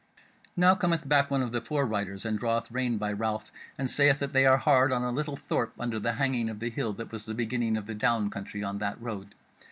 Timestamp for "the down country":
7.85-8.63